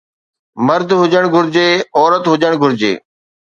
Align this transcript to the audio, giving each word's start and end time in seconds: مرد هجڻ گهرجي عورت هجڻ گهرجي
مرد 0.67 0.89
هجڻ 1.01 1.23
گهرجي 1.33 1.67
عورت 1.97 2.23
هجڻ 2.31 2.51
گهرجي 2.61 2.93